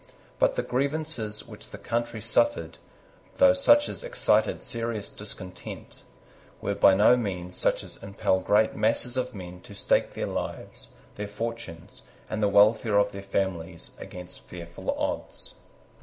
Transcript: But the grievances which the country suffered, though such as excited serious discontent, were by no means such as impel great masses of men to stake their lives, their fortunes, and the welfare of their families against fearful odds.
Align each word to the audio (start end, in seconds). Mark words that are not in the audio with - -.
But 0.39 0.55
the 0.55 0.63
grievances 0.63 1.47
which 1.47 1.69
the 1.69 1.77
country 1.77 2.21
suffered, 2.21 2.79
though 3.37 3.53
such 3.53 3.87
as 3.87 4.03
excited 4.03 4.63
serious 4.63 5.09
discontent, 5.09 6.01
were 6.59 6.73
by 6.73 6.95
no 6.95 7.15
means 7.15 7.55
such 7.55 7.83
as 7.83 8.01
impel 8.01 8.39
great 8.39 8.75
masses 8.75 9.15
of 9.15 9.35
men 9.35 9.61
to 9.61 9.75
stake 9.75 10.13
their 10.15 10.25
lives, 10.25 10.95
their 11.17 11.27
fortunes, 11.27 12.01
and 12.31 12.41
the 12.41 12.49
welfare 12.49 12.97
of 12.97 13.11
their 13.11 13.21
families 13.21 13.91
against 13.99 14.41
fearful 14.41 14.89
odds. 14.97 15.53